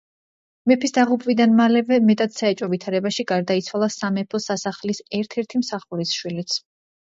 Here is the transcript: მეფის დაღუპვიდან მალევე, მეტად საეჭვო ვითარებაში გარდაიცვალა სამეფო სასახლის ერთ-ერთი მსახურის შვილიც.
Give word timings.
მეფის 0.69 0.95
დაღუპვიდან 0.95 1.53
მალევე, 1.59 1.99
მეტად 2.07 2.33
საეჭვო 2.39 2.71
ვითარებაში 2.73 3.27
გარდაიცვალა 3.33 3.91
სამეფო 3.99 4.43
სასახლის 4.49 5.05
ერთ-ერთი 5.21 5.65
მსახურის 5.65 6.19
შვილიც. 6.19 6.61